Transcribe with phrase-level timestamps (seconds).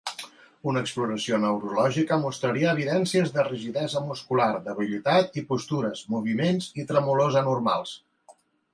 [0.69, 7.99] Una exploració neurològica mostraria evidències de rigidesa muscular, debilitat i postures, moviments i tremolors anormals.